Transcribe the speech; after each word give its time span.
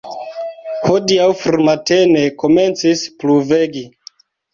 Hodiaŭ 0.85 1.27
frumatene 1.41 2.23
komencis 2.45 3.05
pluvegi. 3.21 3.85